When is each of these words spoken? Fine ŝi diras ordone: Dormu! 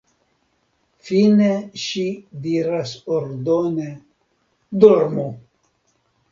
Fine 1.09 1.49
ŝi 1.83 2.07
diras 2.47 2.95
ordone: 3.19 3.89
Dormu! 4.85 5.31